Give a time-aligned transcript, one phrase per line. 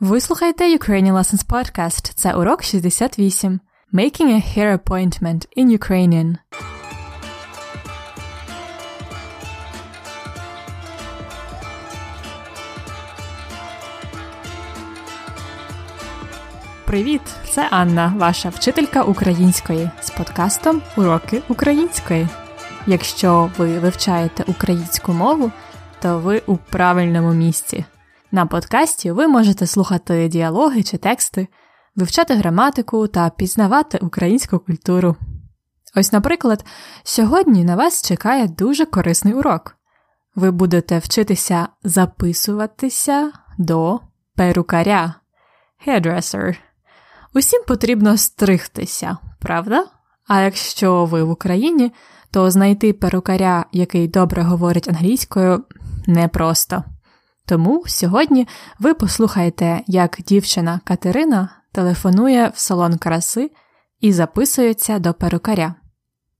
[0.00, 2.12] Ви слухаєте Ukrainian Lessons Podcast.
[2.14, 3.60] Це урок 68.
[3.94, 6.36] Making a hair appointment in Ukrainian.
[16.84, 17.22] Привіт!
[17.50, 22.28] Це Анна, ваша вчителька української з подкастом Уроки української.
[22.86, 25.52] Якщо ви вивчаєте українську мову,
[26.02, 27.84] то ви у правильному місці.
[28.32, 31.48] На подкасті ви можете слухати діалоги чи тексти,
[31.96, 35.16] вивчати граматику та пізнавати українську культуру.
[35.96, 36.64] Ось, наприклад,
[37.02, 39.76] сьогодні на вас чекає дуже корисний урок.
[40.34, 44.00] Ви будете вчитися записуватися до
[44.34, 45.14] перукаря
[45.86, 46.56] hairdresser.
[47.34, 49.84] Усім потрібно стригтися, правда?
[50.28, 51.92] А якщо ви в Україні,
[52.30, 55.64] то знайти перукаря, який добре говорить англійською,
[56.06, 56.84] непросто.
[57.46, 63.50] Тому сьогодні ви послухаєте, як дівчина Катерина телефонує в салон краси
[64.00, 65.74] і записується до перукаря.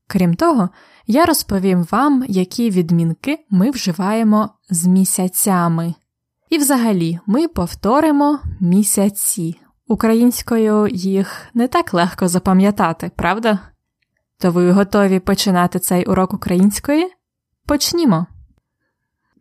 [0.07, 0.69] Крім того,
[1.07, 5.95] я розповім вам, які відмінки ми вживаємо з місяцями.
[6.51, 9.61] І взагалі ми повторимо місяці.
[9.89, 13.59] Українською їх не так легко запам'ятати, правда?
[14.39, 17.09] То ви готові починати цей урок української?
[17.67, 18.27] Почнімо!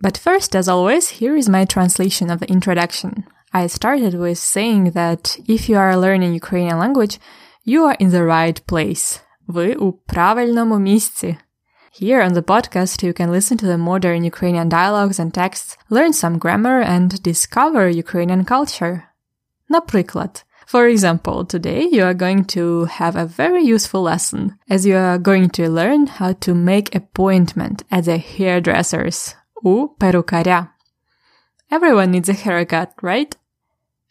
[0.01, 3.25] But first, as always, here is my translation of the introduction.
[3.53, 7.19] I started with saying that if you are learning Ukrainian language,
[7.65, 9.21] you are in the right place.
[9.47, 11.37] Ви у правильному місці.
[12.01, 16.13] Here on the podcast, you can listen to the modern Ukrainian dialogues and texts, learn
[16.13, 19.03] some grammar, and discover Ukrainian culture.
[19.69, 24.43] Наприклад, for example, today you are going to have a very useful lesson,
[24.75, 30.69] as you are going to learn how to make appointment at the hairdressers у перукаря.
[31.71, 33.35] Everyone needs a haircut, right?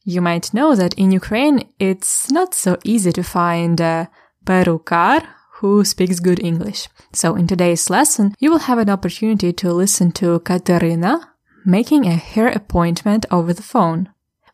[0.05, 4.09] You might know that in Ukraine it's not so easy to find a
[4.45, 5.21] perukar
[5.59, 6.87] who speaks good English.
[7.13, 11.29] So in today's lesson, you will have an opportunity to listen to Katerina
[11.65, 14.09] making a hair appointment over the phone.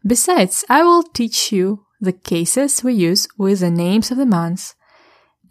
[0.05, 4.75] Besides, I will teach you the cases we use with the names of the months.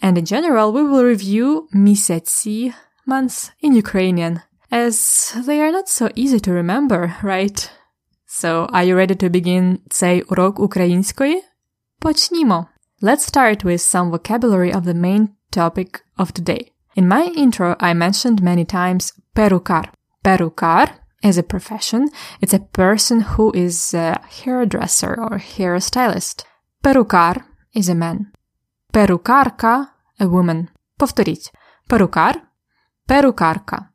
[0.02, 2.74] And in general, we will review місяці
[3.06, 7.70] months in Ukrainian as they are not so easy to remember, right?
[8.26, 11.42] So, are you ready to begin цей урок української?
[11.98, 12.66] Почнімо!
[13.02, 16.62] Let's start with some vocabulary of the main topic of today.
[16.96, 19.84] In my intro, I mentioned many times perukar.
[20.24, 20.86] Perukar
[21.22, 22.08] is a profession.
[22.40, 26.44] It's a person who is a hairdresser or hairstylist.
[26.84, 27.44] Perukar
[27.74, 28.32] is a man.
[28.92, 29.88] Perukarka,
[30.20, 30.68] a woman.
[30.96, 31.50] Повторіть.
[31.88, 32.42] Перукар,
[33.06, 33.87] перукарка.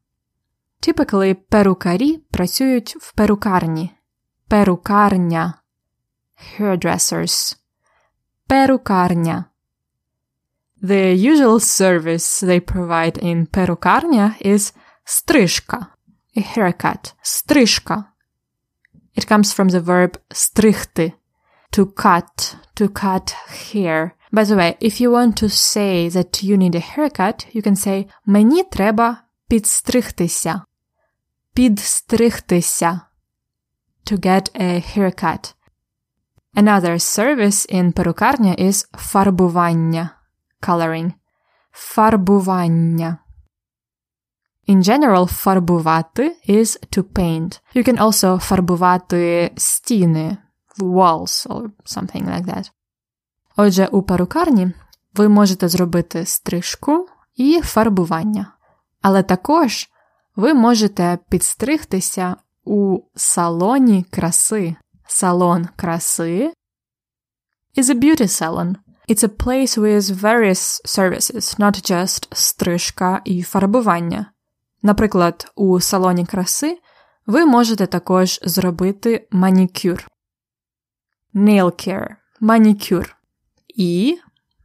[0.84, 3.92] Typically, перукарі працюють в перукарні.
[4.47, 5.53] Перукарня.
[6.59, 7.58] Hairdressers.
[8.47, 9.46] Перукарня.
[10.81, 15.88] The usual service they provide in перукарня is стрижка.
[16.38, 17.14] A haircut.
[17.22, 18.06] Стрижка.
[19.18, 21.14] It comes from the verb стригти.
[21.72, 22.56] To cut.
[22.75, 24.12] To cut hair.
[24.31, 27.75] By the way, if you want to say that you need a haircut, you can
[27.75, 30.62] say Мені треба підстригтися.
[31.54, 33.00] Підстригтися.
[34.04, 35.54] To get a haircut.
[36.56, 40.10] Another service in перукарня is фарбування.
[40.60, 41.12] Coloring.
[41.72, 43.19] Фарбування.
[44.69, 47.60] In general, фарбувати is to paint.
[47.75, 50.36] You can also фарбувати стіни,
[50.78, 52.71] walls or something like that.
[53.56, 54.72] Отже, у перукарні
[55.15, 58.53] ви можете зробити стрижку і фарбування.
[59.03, 59.88] Але також
[60.37, 64.77] ви можете підстригтися у салоні краси.
[65.06, 66.53] Салон краси
[67.77, 68.77] is a beauty salon.
[69.09, 74.33] It's a place with various services, not just стрижка і фарбування.
[74.83, 76.78] Наприклад, у салоні краси
[77.27, 80.09] ви можете також зробити манікюр.
[81.34, 83.16] Nail care– манікюр.
[83.69, 84.19] І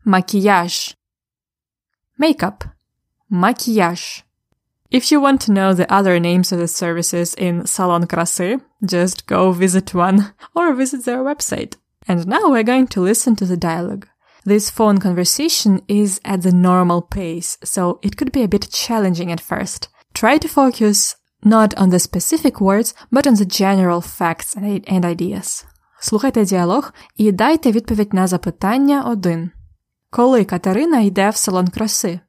[0.06, 0.98] макіяж.
[2.20, 2.64] Makeup–
[3.30, 4.26] макіяж.
[4.91, 9.27] If you want to know the other names of the services in Salon Красы, just
[9.27, 11.77] go visit one or visit their website.
[12.07, 14.07] And now we're going to listen to the dialogue.
[14.45, 19.33] This phone conversation is at the normal pace, so it could be a bit challenging
[19.33, 19.89] at first.
[20.13, 25.65] Try to focus not on the specific words, but on the general facts and ideas.
[26.01, 29.51] Слухайте діалог і дайте відповідь на запитання 1.
[30.11, 32.21] Коли Катерина йде в салон краси?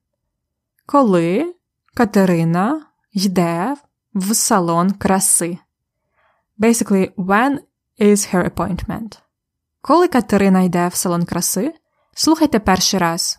[0.85, 1.53] Коли
[1.94, 3.74] Катерина йде
[4.14, 5.58] в салон краси?
[6.58, 7.58] Basically, when
[8.00, 9.18] is her appointment?
[9.82, 11.74] Коли Катерина йде в салон краси,
[12.14, 13.38] слухайте перший раз.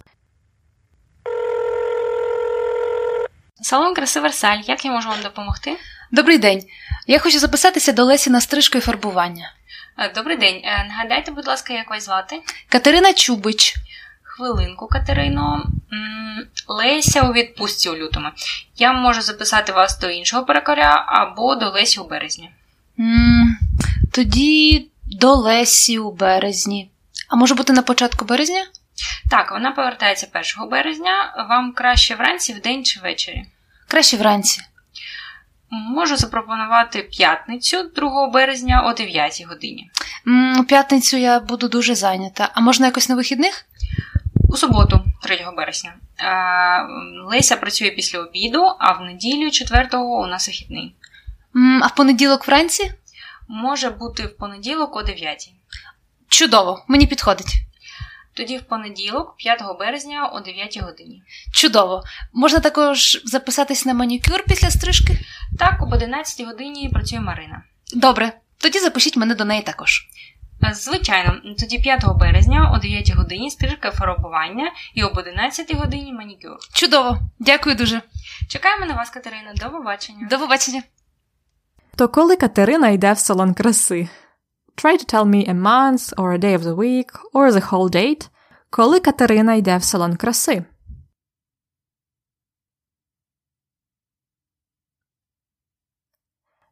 [3.62, 4.62] Салон краси Версаль.
[4.68, 5.78] Як я можу вам допомогти?
[6.12, 6.64] Добрий день.
[7.08, 9.54] Я хочу записатися до Лесі на стрижку і фарбування.
[9.98, 10.62] Е, Добрий день.
[10.64, 12.42] Е, Нагадайте, будь ласка, як вас звати?
[12.70, 13.76] Катерина Чубич.
[14.46, 15.66] Хвилинку, Катерино.
[16.68, 18.28] Леся у відпустці у лютому.
[18.78, 22.52] Я можу записати вас до іншого перекоря або до Лесі у березні.
[23.00, 23.58] м
[24.12, 26.90] тоді до Лесі у березні.
[27.30, 28.66] А може бути на початку березня?
[29.30, 31.46] Так, вона повертається 1 березня.
[31.50, 33.46] Вам краще вранці, вдень чи ввечері?
[33.88, 34.62] Краще вранці.
[35.70, 39.90] Можу запропонувати п'ятницю 2 березня о 9 годині.
[40.28, 42.50] М, У п'ятницю я буду дуже зайнята.
[42.54, 43.66] А можна якось на вихідних?
[44.52, 45.94] У суботу, 3 березня.
[46.20, 46.88] Е,
[47.26, 50.96] Леся працює після обіду, а в неділю 4-го у нас вихідний.
[51.82, 52.92] А в понеділок вранці?
[53.48, 55.50] Може бути в понеділок о 9.
[56.28, 57.54] Чудово, мені підходить.
[58.34, 61.24] Тоді в понеділок, 5 березня о 9 годині.
[61.54, 62.04] Чудово.
[62.34, 65.20] Можна також записатись на манікюр після стрижки?
[65.60, 67.64] Так, об 11 годині працює Марина.
[67.94, 70.08] Добре, тоді запишіть мене до неї також.
[70.64, 76.58] Е, Звичайно, тоді 5 березня о 9 годині стрижка фарбування і об 11 годині манікюр.
[76.74, 78.02] Чудово, дякую дуже.
[78.50, 79.54] Чекаємо на вас, Катерина.
[79.56, 80.28] До побачення.
[80.30, 80.84] До побачення.
[81.96, 84.10] То коли Катерина йде в салон краси?
[84.76, 87.90] Try to tell me a month or a day of the week or the whole
[87.90, 88.30] date.
[88.70, 90.64] Коли Катерина йде в салон краси?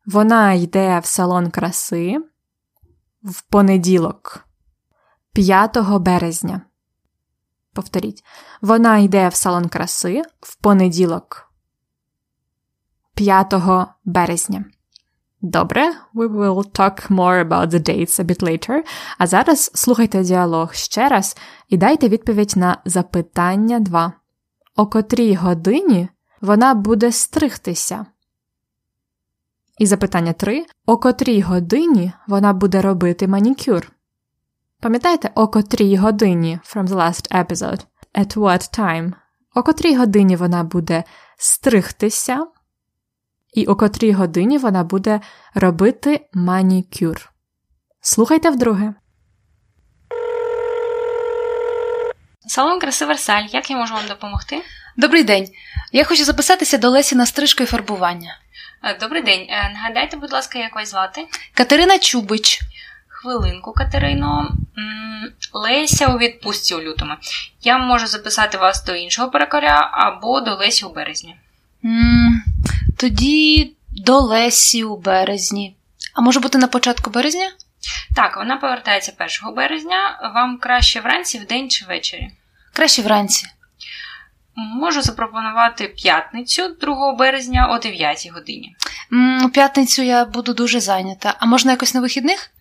[0.05, 2.19] Вона йде в салон краси
[3.23, 4.45] в понеділок,
[5.33, 6.61] 5 березня.
[7.73, 8.23] Повторіть.
[8.61, 11.51] Вона йде в салон краси в понеділок,
[13.15, 13.53] 5
[14.05, 14.65] березня.
[15.41, 18.81] Добре, we will talk more about the dates a bit later.
[19.17, 21.37] А зараз слухайте діалог ще раз
[21.69, 24.13] і дайте відповідь на запитання 2.
[24.75, 26.09] О котрій годині
[26.41, 28.05] вона буде стригтися?
[29.79, 30.65] І запитання 3.
[30.85, 33.91] О котрій годині вона буде робити манікюр?
[34.81, 37.85] Пам'ятаєте, о котрій годині from the last episode?
[38.15, 39.13] At what time?
[39.55, 41.03] О котрій годині вона буде
[41.37, 42.47] стригтися?
[43.53, 45.21] І о котрій годині вона буде
[45.53, 47.31] робити манікюр.
[48.01, 48.93] Слухайте вдруге.
[52.47, 53.43] Салон краси Версаль.
[53.51, 54.61] Як я можу вам допомогти?
[54.99, 55.47] Добрий день.
[55.91, 58.37] Я хочу записатися до Лесі на стрижку і фарбування.
[58.83, 59.45] Е, Добрий день.
[59.49, 61.27] Е, Нагадайте, будь ласка, як вас звати?
[61.53, 62.59] Катерина Чубич.
[63.07, 64.51] Хвилинку, Катерино.
[65.53, 67.13] Леся у відпустці у лютому.
[67.61, 71.35] Я можу записати вас до іншого перекоря або до Лесі у березні.
[71.85, 72.43] м
[72.97, 75.75] тоді до Лесі у березні.
[76.13, 77.51] А може бути на початку березня?
[78.15, 80.31] Так, вона повертається 1 березня.
[80.35, 82.29] Вам краще вранці, вдень чи ввечері?
[82.73, 83.47] Краще вранці.
[84.59, 88.75] Можу запропонувати п'ятницю 2 березня о 9 годині.
[89.45, 91.35] У п'ятницю я буду дуже зайнята.
[91.39, 92.51] А можна якось на вихідних?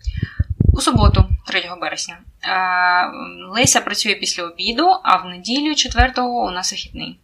[0.73, 2.19] У суботу, 3 березня.
[2.43, 3.11] Е,
[3.51, 7.21] Леся працює після обіду, а в неділю 4-го у нас вихідний.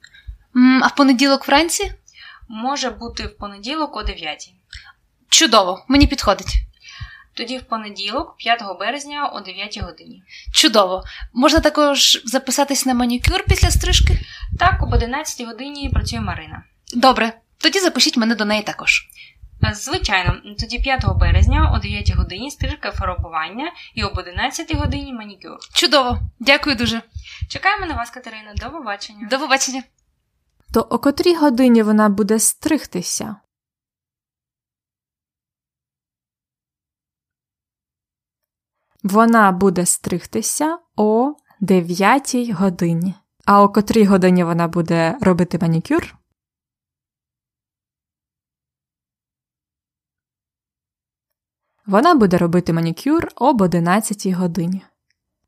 [0.82, 1.92] А в понеділок вранці?
[2.48, 4.52] Може бути в понеділок о 9.
[5.28, 6.54] Чудово, мені підходить.
[7.34, 10.22] Тоді в понеділок, 5 березня о 9 годині.
[10.52, 11.04] Чудово.
[11.32, 14.18] Можна також записатись на манікюр після стрижки?
[14.58, 16.64] Так, об 11 годині працює Марина.
[16.94, 19.08] Добре, тоді запишіть мене до неї також.
[19.64, 25.58] Е, Звичайно, тоді 5 березня о 9 годині стрижка фарбування і об 11 годині манікюр.
[25.72, 27.02] Чудово, дякую дуже.
[27.48, 28.54] Чекаємо на вас, Катерина.
[28.56, 29.28] До побачення.
[29.30, 29.82] До побачення.
[30.74, 33.36] То о котрій годині вона буде стригтися?
[39.04, 43.14] Вона буде стригтися о 9 годині.
[43.44, 46.14] А о котрій годині вона буде робити манікюр?
[51.86, 54.82] Вона буде робити манікюр об 11 годині.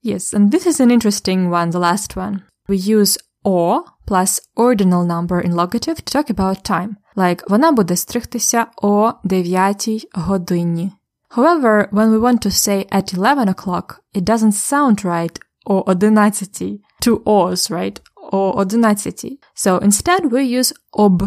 [0.05, 2.41] Yes, and this is an interesting one, the last one.
[2.69, 6.91] We use o plus ordinal number in locative to talk about time.
[7.17, 10.93] Like, вона буде стригтися о 9 годині.
[11.30, 16.80] However, when we want to say at 11 o'clock, it doesn't sound right о 11.
[17.00, 18.00] Two O's, right?
[18.32, 19.38] О 11.
[19.56, 21.24] So instead we use об,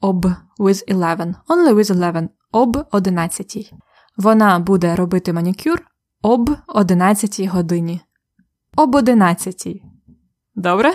[0.00, 0.26] об
[0.58, 1.36] with 11.
[1.48, 2.30] Only with 11.
[2.52, 3.72] Об 11.
[4.16, 5.82] Вона буде робити манікюр
[6.22, 8.00] об 11 годині.
[8.76, 9.80] Об 11.
[10.54, 10.94] Добре?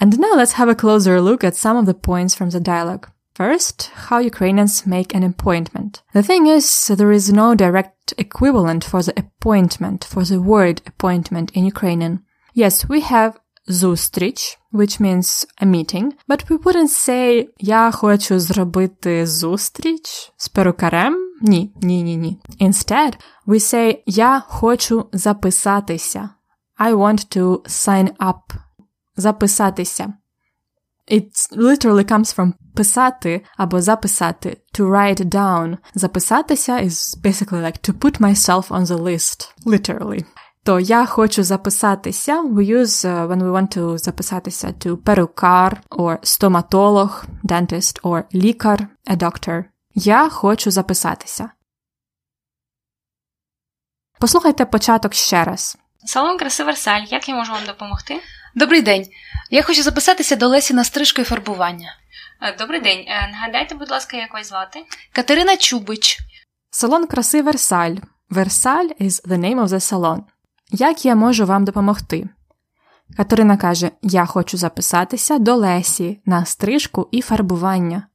[0.00, 3.08] And now let's have a closer look at some of the points from the dialogue.
[3.38, 6.02] First, how Ukrainians make an appointment.
[6.12, 11.52] The thing is, there is no direct equivalent for the appointment, for the word appointment
[11.52, 12.14] in Ukrainian.
[12.54, 13.32] Yes, we have
[13.68, 21.16] зустріч, which means a meeting, but we wouldn't say я хочу зробити зустріч з перукарем.
[21.42, 22.38] Ні, ні, ні, ні.
[22.60, 23.12] Instead,
[23.46, 26.30] we say я хочу записатися.
[26.80, 28.40] I want to sign up.
[29.16, 30.12] Записатися.
[31.11, 35.77] It literally comes from писати або записати, to write down.
[35.95, 40.25] Записатися is basically like to put myself on the list, literally.
[40.63, 42.43] То я хочу записатися.
[42.43, 48.87] We use uh, when we want to записатися to перукар or стоматолог, dentist or лікар,
[49.09, 49.63] a doctor.
[49.95, 51.49] Я хочу записатися.
[54.19, 55.77] Послухайте початок ще раз.
[56.05, 58.19] Салон краси Версаль, як я можу вам допомогти?
[58.55, 59.07] Добрий день.
[59.49, 61.95] Я хочу записатися до Лесі на стрижку і фарбування.
[62.41, 63.05] Е, Добрий день.
[63.07, 64.85] Е, Нагадайте, будь ласка, як вас звати?
[65.11, 66.19] Катерина Чубич.
[66.69, 67.95] Салон краси Версаль.
[68.29, 70.19] Версаль is the name of the salon.
[70.71, 72.29] Як я можу вам допомогти?
[73.17, 78.07] Катерина каже: Я хочу записатися до Лесі на стрижку і фарбування.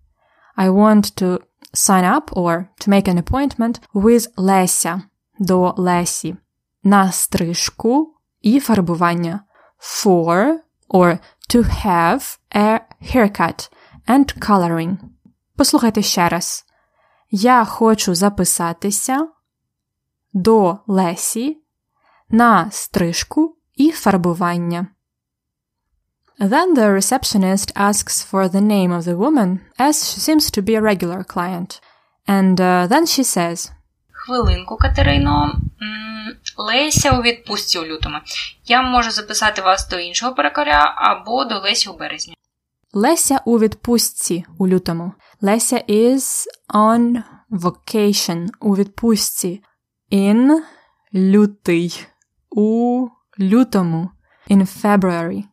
[0.56, 1.40] I want to
[1.74, 5.02] sign up or to make an appointment with Леся
[5.38, 6.36] до Лесі
[6.82, 9.40] на стрижку і фарбування.
[9.80, 10.56] For
[10.88, 11.18] or
[11.50, 13.70] to have a haircut
[14.08, 14.96] and coloring.
[15.56, 16.64] Послухайте ще раз.
[17.30, 19.28] Я хочу записатися
[20.32, 21.58] до Лесі
[22.30, 24.86] на стрижку і фарбування.
[26.40, 30.74] Then the receptionist asks for the name of the woman, as she seems to be
[30.76, 31.80] a regular client.
[32.28, 33.72] And uh, then she says,
[34.12, 35.60] Хвилинку, Катерино.
[36.60, 38.18] Леся у відпустці у лютому.
[38.64, 42.34] Я можу записати вас до іншого перекоря або до Лесі у березні.
[42.92, 45.12] Леся у відпустці у лютому.
[45.40, 49.62] Леся is on vacation у відпустці.
[50.12, 50.60] In
[51.14, 52.06] лютий.
[52.50, 53.08] У
[53.40, 54.10] лютому.
[54.50, 55.44] In February.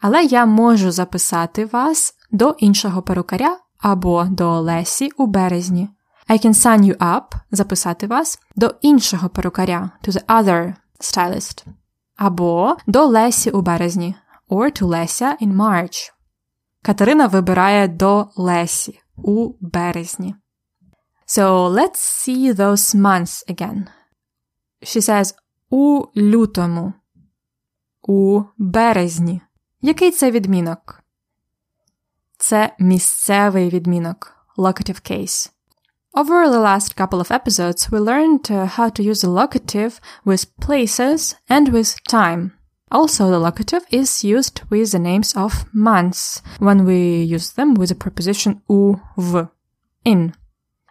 [0.00, 5.88] Але я можу записати вас до іншого перукаря або до Лесі у березні.
[6.30, 11.66] I can sign you up, записати вас до іншого перукаря, to the other stylist.
[12.16, 14.14] Або до Лесі у березні,
[14.48, 16.12] or to Леся in March.
[16.82, 20.34] Катерина вибирає до Лесі у березні.
[21.26, 23.86] So let's see those months again.
[24.82, 25.34] She says
[25.70, 26.92] у лютому,
[28.02, 29.40] у березні.
[29.80, 31.02] Який це відмінок?
[32.38, 35.50] Це місцевий відмінок, locative case.
[36.15, 40.55] Over the last couple of episodes, we learned uh, how to use the locative with
[40.59, 42.53] places and with time.
[42.91, 47.89] Also, the locative is used with the names of months when we use them with
[47.89, 49.47] the preposition u, v,
[50.05, 50.33] in.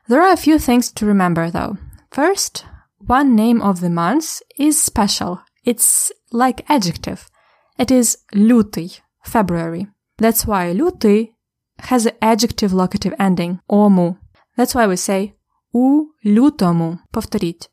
[0.08, 1.78] There are a few things to remember though.
[2.10, 2.66] First,
[2.98, 5.40] one name of the month is special.
[5.64, 7.30] It's like adjective.
[7.78, 9.86] It is лютий, February.
[10.18, 11.32] That's why лютий
[11.78, 14.18] has the adjective locative ending, ому.
[14.58, 15.32] That's why we say
[15.72, 16.98] у лютому.
[17.10, 17.70] Повторіть.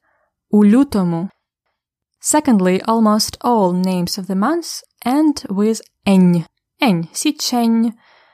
[0.50, 1.30] У лютому.
[2.22, 6.46] Secondly, almost all names of the months end with ень.
[6.80, 7.94] Ень, січень,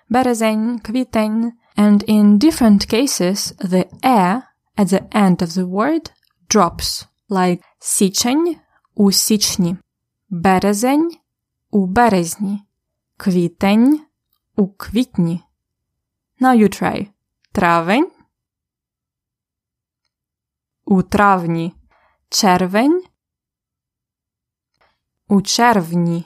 [0.09, 1.53] березень, квітень.
[1.77, 4.41] And in different cases, the e
[4.77, 6.11] at the end of the word
[6.49, 8.55] drops, like січень
[8.95, 9.77] у січні,
[10.29, 11.11] березень
[11.71, 12.61] у березні,
[13.17, 14.01] квітень
[14.55, 15.43] у квітні.
[16.41, 17.07] Now you try.
[17.51, 18.07] Травень
[20.84, 21.74] у травні,
[22.28, 23.04] червень,
[25.28, 26.24] у червні,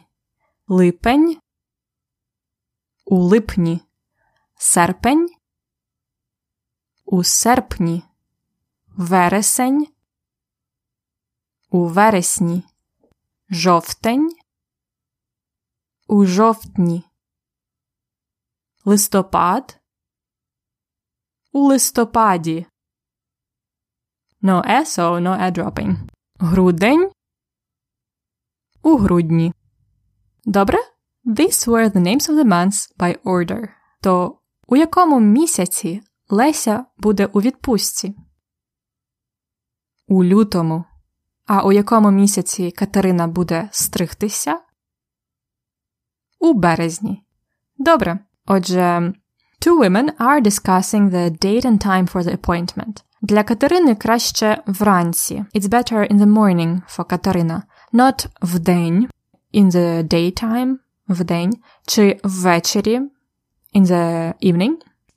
[0.66, 1.40] липень,
[3.04, 3.80] у липні,
[4.54, 5.28] серпень,
[7.04, 8.02] у серпні,
[8.86, 9.86] вересень,
[11.70, 12.62] у вересні,
[13.50, 14.36] жовтень,
[16.06, 17.04] у жовтні,
[18.84, 19.80] листопад,
[21.52, 22.66] у листопаді.
[24.46, 25.96] No e, so no e dropping.
[26.38, 27.10] Грудень
[28.82, 29.52] у грудні.
[30.44, 30.78] Добре?
[31.24, 33.68] These were the names of the months by order.
[34.02, 38.14] То у якому місяці Леся буде у відпустці?
[40.08, 40.84] У лютому.
[41.46, 44.60] А у якому місяці Катерина буде стригтися?
[46.38, 47.24] У березні.
[47.78, 48.18] Добре.
[48.46, 49.12] Отже,
[49.60, 53.05] two women are discussing the date and time for the appointment.
[53.28, 55.44] Для Катерини краще вранці.
[55.54, 57.62] It's better in the morning for Катерина.
[57.92, 59.08] Not вдень,
[59.54, 60.76] in the daytime,
[61.08, 61.52] вдень,
[61.86, 63.00] чи ввечері,
[63.74, 64.74] in the evening.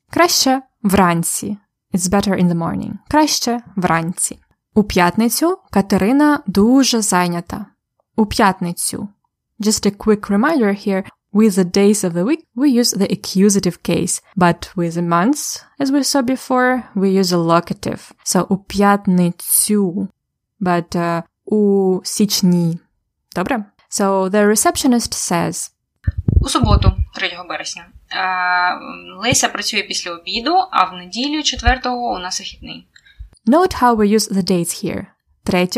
[0.10, 1.58] Краще вранці.
[1.94, 2.92] It's better in the morning.
[3.08, 4.40] Краще вранці.
[4.74, 7.66] У п'ятницю Катерина дуже зайнята.
[8.16, 9.10] У п'ятницю.
[9.60, 11.04] Just a quick reminder here.
[11.35, 15.65] With the days of the week, we use the accusative case, but with the months,
[15.81, 18.13] as we saw before, we use a locative.
[18.25, 20.09] So у п'ятницю,
[20.61, 22.79] but uh, у січні.
[23.35, 23.65] Добре?
[23.91, 25.71] So the receptionist says,
[26.41, 27.87] У суботу, 3 березня.
[28.11, 28.19] Е,
[29.19, 32.89] Леся працює після обіду, а в неділю 4-го у нас вихідний.
[33.47, 35.07] Note how we use the dates here.
[35.45, 35.69] 3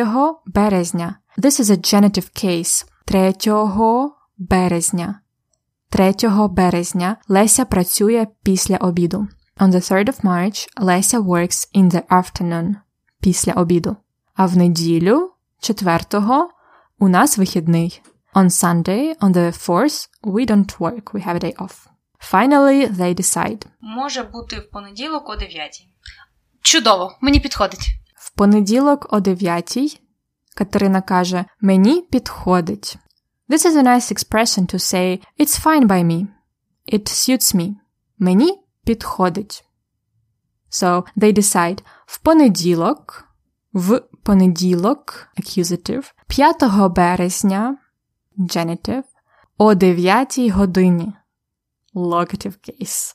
[0.47, 1.19] березня.
[1.39, 2.87] This is a genitive case.
[3.05, 3.33] 3
[4.39, 5.21] березня.
[5.92, 6.14] 3
[6.50, 9.28] березня Леся працює після обіду.
[9.58, 12.76] On the 3rd of March, Леся works in the afternoon.
[13.22, 13.96] Після обіду.
[14.36, 16.00] А в неділю, 4
[17.00, 18.02] у нас вихідний.
[18.34, 21.76] On Sunday, on the 4th, we don't work, we have a day off.
[22.34, 23.66] Finally, they decide.
[23.82, 25.88] Може бути в понеділок о 9.
[26.62, 27.88] Чудово, мені підходить.
[28.16, 30.02] В понеділок о 9
[30.56, 32.98] Катерина каже Мені підходить.
[33.51, 36.27] This is a nice expression to say It's fine by me.
[36.87, 37.75] It suits me.
[38.19, 39.65] Мені підходить.
[40.71, 43.25] So they decide в понеділок,
[43.73, 47.79] в понеділок, accusative, 5 березня,
[48.39, 49.05] genitive,
[49.59, 51.13] о 9 годині,
[51.95, 53.15] locative case.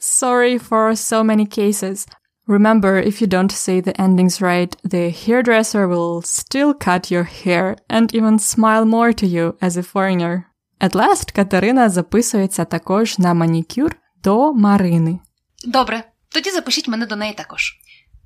[0.00, 2.08] Sorry for so many cases.
[2.46, 7.76] Remember, if you don't say the endings right, the hairdresser will still cut your hair
[7.88, 10.44] and even smile more to you as a foreigner.
[10.80, 15.18] At last, Катерина записується також на манікюр до Марини.
[15.64, 17.72] Добре, тоді запишіть мене до неї також.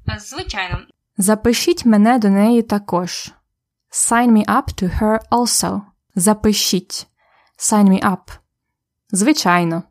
[0.08, 0.78] Е, Звичайно,
[1.18, 3.30] Запишіть мене до неї також.
[3.90, 5.82] Sign me up to her also.
[6.14, 7.06] Запишіть.
[7.58, 8.38] Sign me up.
[9.10, 9.82] Звичайно.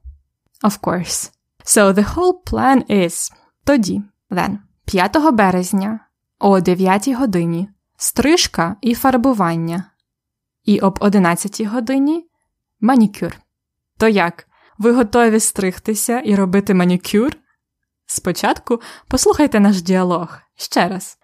[0.64, 1.32] Of course.
[1.66, 3.32] So the whole plan is
[3.64, 6.01] тоді, Then, 5 березня
[6.39, 9.85] о 9 годині стрижка і фарбування.
[10.65, 12.29] І об 11 годині
[12.81, 13.37] манікюр.
[13.99, 14.47] То як?
[14.79, 17.37] Ви готові стригтися і робити манікюр?
[18.07, 21.19] Спочатку послухайте наш діалог ще раз.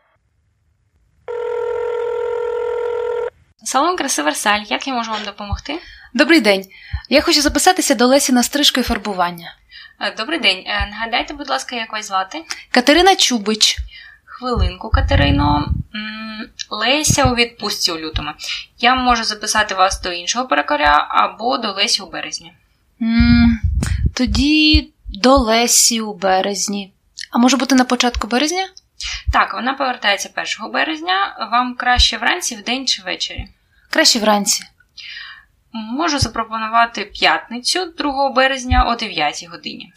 [3.64, 5.78] салон краси Версаль, як я можу вам допомогти?
[6.16, 6.64] Добрий день.
[7.08, 9.54] Я хочу записатися до Лесі на стрижку і фарбування.
[10.00, 10.64] Е, Добрий день.
[10.66, 12.44] Е, Нагадайте, будь ласка, як вас звати?
[12.70, 13.76] Катерина Чубич.
[14.24, 15.68] Хвилинку, Катерино.
[16.70, 18.30] Леся у відпустці у лютому.
[18.78, 22.52] Я можу записати вас до іншого перекоря або до Лесі у березні.
[23.02, 23.60] м
[24.14, 26.92] тоді до Лесі у березні.
[27.30, 28.68] А може бути на початку березня?
[29.32, 31.48] Так, вона повертається 1 березня.
[31.52, 33.48] Вам краще вранці, вдень чи ввечері?
[33.90, 34.64] Краще вранці.
[35.76, 39.92] Можу запропонувати п'ятницю 2 березня о 9 годині.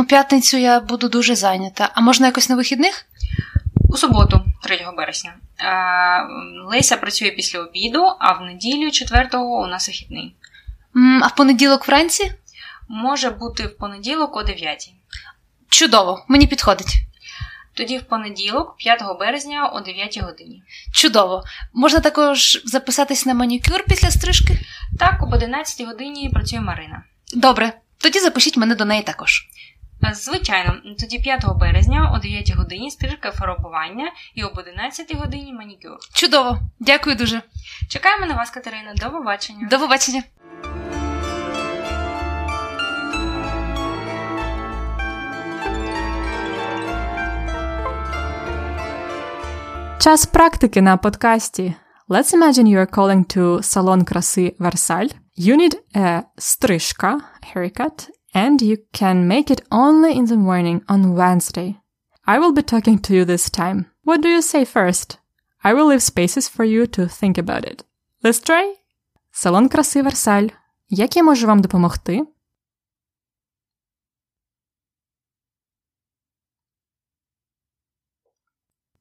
[0.00, 1.90] У п'ятницю я буду дуже зайнята.
[1.94, 3.06] А можна якось на вихідних?
[3.88, 5.34] У суботу, 3 березня.
[5.60, 6.26] Е,
[6.66, 10.36] Леся працює після обіду, а в неділю 4-го у нас вихідний.
[11.22, 12.32] А в понеділок вранці?
[12.88, 14.92] Може бути в понеділок о 9.
[15.68, 16.94] Чудово, мені підходить.
[17.74, 20.62] Тоді в понеділок, 5 березня о 9 годині.
[20.92, 21.44] Чудово.
[21.72, 24.58] Можна також записатись на манікюр після стрижки?
[24.98, 27.04] Так, об 11 годині працює Марина.
[27.34, 29.48] Добре, тоді запишіть мене до неї також.
[30.04, 35.98] Е, Звичайно, тоді 5 березня о 9 годині стрижка фарбування і об 11 годині манікюр.
[36.14, 37.42] Чудово, дякую дуже.
[37.88, 38.94] Чекаємо на вас, Катерина.
[38.94, 39.68] До побачення.
[39.70, 40.22] До побачення.
[50.03, 51.75] Час практики на подкасті.
[52.09, 55.15] Let's imagine you are calling to Salon краси Versailles.
[55.37, 57.21] You need a стрижка,
[57.53, 61.75] haircut, and you can make it only in the morning on Wednesday.
[62.25, 63.85] I will be talking to you this time.
[64.03, 65.17] What do you say first?
[65.63, 67.83] I will leave spaces for you to think about it.
[68.23, 68.65] Let's try?
[69.31, 70.49] Салон краси Версаль.
[70.89, 72.23] Як я можу вам допомогти?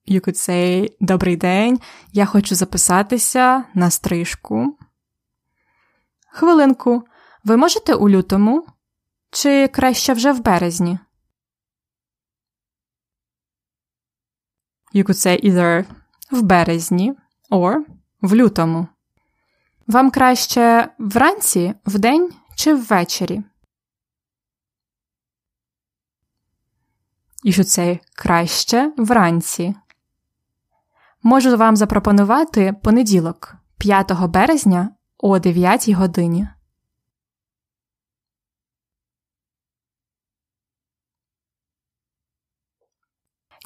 [0.08, 1.80] You could say Добрий день.
[2.12, 4.78] Я хочу записатися на стрижку.
[6.28, 7.04] Хвилинку.
[7.44, 8.68] Ви можете у лютому?
[9.32, 11.00] Чи краще вже в березні?
[14.94, 15.86] You could say either
[16.32, 17.14] в березні
[17.52, 17.76] or
[18.22, 18.88] в лютому.
[19.88, 23.44] Вам краще вранці, вдень чи ввечері?
[27.44, 29.76] You should say краще вранці.
[31.26, 36.48] Можу вам запропонувати понеділок, 5 березня о 9 годині.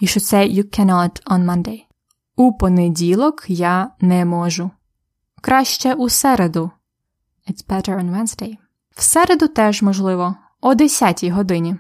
[0.02, 1.86] You should say you cannot on Monday.
[2.36, 4.72] У понеділок я не можу.
[5.41, 6.72] Краще у середу.
[7.50, 8.58] It's better on Wednesday.
[8.96, 10.36] В середу теж можливо.
[10.62, 11.78] О 10 годині.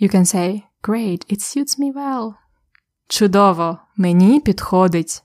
[0.00, 2.34] You can say, Great, it suits me well.
[3.08, 5.22] Чудово, мені підходить.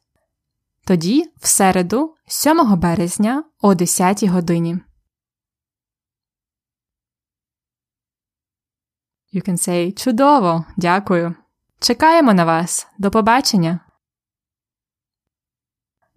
[0.86, 4.80] Тоді, в середу, 7 березня о 10 годині.
[9.34, 11.36] You can say чудово, дякую.
[11.80, 12.88] Чекаємо на вас.
[12.98, 13.80] До побачення.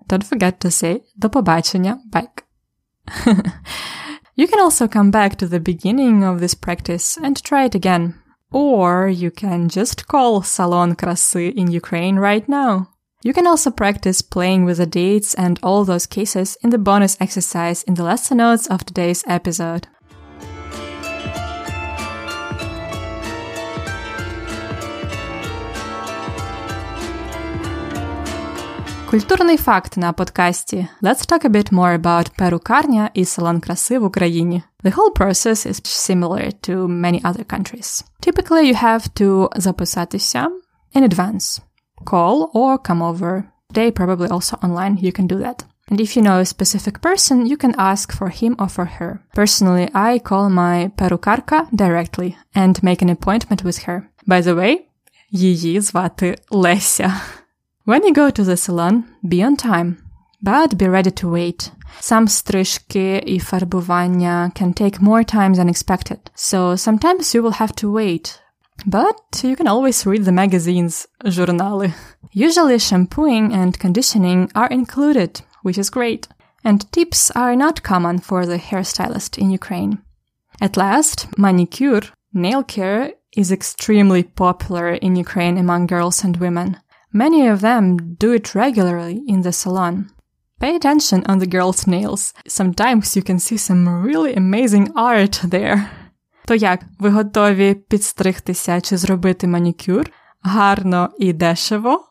[0.06, 2.44] Don't forget to say до побачення back.
[4.36, 8.12] you can also come back to the beginning of this practice and try it again.
[8.55, 12.87] Or you can just call Salon Krasy in Ukraine right now.
[13.21, 17.17] You can also practice playing with the dates and all those cases in the bonus
[17.19, 19.89] exercise in the lesson notes of today's episode.
[29.14, 30.88] Культурний факт на подкасті.
[31.02, 34.62] Let's talk a bit more about перукарня і салон краси в Україні.
[34.84, 38.04] The whole process is similar to many other countries.
[38.26, 40.48] Typically you have to записатися
[40.96, 41.60] in advance.
[42.04, 43.42] Call or come over.
[43.72, 45.64] Today probably also online you can do that.
[45.90, 49.10] And if you know a specific person, you can ask for him or for her.
[49.34, 53.98] Personally, I call my perukarka directly and make an appointment with her.
[54.26, 54.76] By the way,
[55.30, 57.20] її звати Леся.
[57.84, 59.98] When you go to the salon, be on time,
[60.42, 61.72] but be ready to wait.
[62.00, 67.74] Some стрижки і фарбування can take more time than expected, so sometimes you will have
[67.82, 68.40] to wait.
[68.86, 71.92] But you can always read the magazines, журнали.
[72.34, 76.28] Usually shampooing and conditioning are included, which is great.
[76.62, 79.98] And tips are not common for the hairstylist in Ukraine.
[80.60, 86.76] At last, manicure, nail care, is extremely popular in Ukraine among girls and women.
[87.15, 90.09] Many of them do it regularly in the salon.
[90.59, 92.33] Pay attention on the girls' nails.
[92.45, 95.79] Sometimes you can see some really amazing art there.
[96.45, 100.11] То як, ви готові підстригтися чи зробити манікюр?
[100.41, 102.05] Гарно і дешево?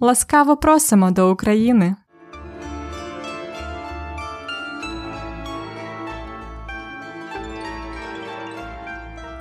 [0.00, 1.96] Ласкаво просимо до України!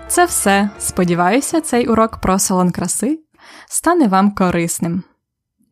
[0.08, 0.70] Це все.
[0.80, 3.20] Сподіваюся, цей урок про салон краси
[3.69, 5.05] стане вам корисним.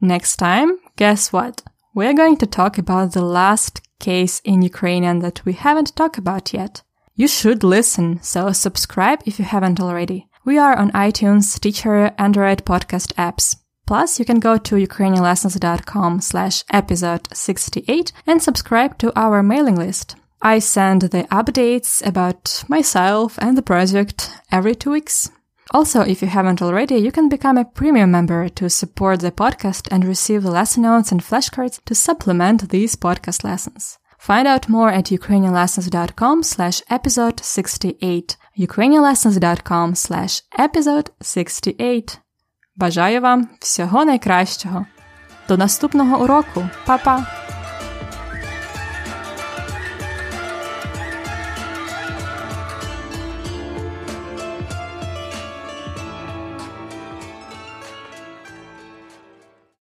[0.02, 1.62] Next time, guess what?
[1.94, 6.54] We're going to talk about the last case in Ukrainian that we haven't talked about
[6.54, 6.82] yet.
[7.14, 10.28] You should listen, so subscribe if you haven't already.
[10.44, 13.56] We are on iTunes, Stitcher, Android podcast apps.
[13.86, 20.16] Plus, you can go to ukrainianlessons.com slash episode 68 and subscribe to our mailing list.
[20.40, 25.30] I send the updates about myself and the project every two weeks.
[25.74, 29.88] Also, if you haven't already, you can become a premium member to support the podcast
[29.92, 33.98] and receive the lesson notes and flashcards to supplement these podcast lessons.
[34.18, 38.36] Find out more at ukrainianlessons.com slash episode 68.
[38.58, 42.18] ukrainianlessons.com slash episode 68.
[42.76, 44.86] Бажаю вам всього найкращого.
[45.48, 46.68] До наступного уроку.
[46.86, 47.53] Па-па!